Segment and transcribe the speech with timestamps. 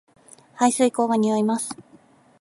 [0.55, 1.77] 排水溝が臭います